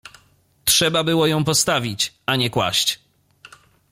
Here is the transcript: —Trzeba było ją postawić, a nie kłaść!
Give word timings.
—Trzeba 0.65 1.03
było 1.03 1.27
ją 1.27 1.43
postawić, 1.43 2.13
a 2.25 2.35
nie 2.35 2.49
kłaść! 2.49 2.99